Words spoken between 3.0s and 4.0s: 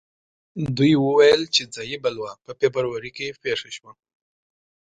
کې پېښه شوه.